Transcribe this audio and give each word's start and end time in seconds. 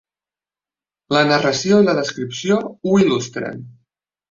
La 1.17 1.21
narració 1.33 1.83
i 1.83 1.87
la 1.89 1.95
descripció 1.99 2.59
ho 2.71 2.97
il·lustren. 3.07 3.65